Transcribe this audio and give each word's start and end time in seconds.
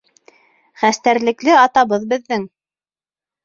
Хәстәрлекле 0.83 1.59
атабыҙ 1.67 2.11
беҙҙең. 2.17 2.51